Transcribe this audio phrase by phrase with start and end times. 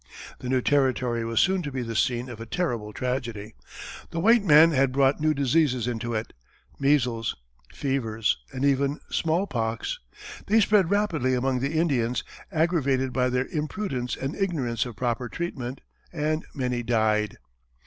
[0.39, 3.53] The new territory was soon to be the scene of a terrible tragedy.
[4.09, 6.33] The white man had brought new diseases into it,
[6.79, 7.35] measles,
[7.71, 9.99] fevers, and even, smallpox;
[10.47, 15.81] they spread rapidly among the Indians, aggravated by their imprudence and ignorance of proper treatment,
[16.11, 17.37] and many died.